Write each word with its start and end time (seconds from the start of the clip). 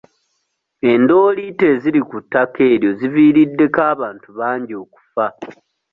Endooliito 0.91 1.63
eziri 1.73 2.01
ku 2.09 2.17
ttaka 2.23 2.61
eryo 2.73 2.89
ziviiriddeko 2.99 3.79
abantu 3.93 4.27
bangi 4.37 4.73
okufa. 4.83 5.25